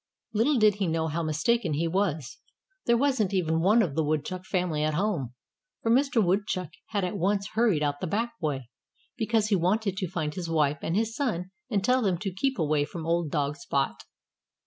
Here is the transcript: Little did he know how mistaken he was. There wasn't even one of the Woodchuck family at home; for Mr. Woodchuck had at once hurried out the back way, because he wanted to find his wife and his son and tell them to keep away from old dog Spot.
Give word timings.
Little 0.33 0.57
did 0.57 0.73
he 0.77 0.87
know 0.87 1.09
how 1.09 1.21
mistaken 1.21 1.73
he 1.73 1.87
was. 1.87 2.39
There 2.87 2.97
wasn't 2.97 3.35
even 3.35 3.59
one 3.59 3.83
of 3.83 3.93
the 3.93 4.03
Woodchuck 4.03 4.45
family 4.45 4.83
at 4.83 4.95
home; 4.95 5.35
for 5.83 5.91
Mr. 5.91 6.25
Woodchuck 6.25 6.71
had 6.87 7.03
at 7.03 7.19
once 7.19 7.49
hurried 7.49 7.83
out 7.83 7.99
the 7.99 8.07
back 8.07 8.33
way, 8.41 8.71
because 9.15 9.49
he 9.49 9.55
wanted 9.55 9.95
to 9.97 10.09
find 10.09 10.33
his 10.33 10.49
wife 10.49 10.79
and 10.81 10.95
his 10.95 11.15
son 11.15 11.51
and 11.69 11.83
tell 11.83 12.01
them 12.01 12.17
to 12.17 12.33
keep 12.33 12.57
away 12.57 12.83
from 12.83 13.05
old 13.05 13.29
dog 13.29 13.57
Spot. 13.57 14.03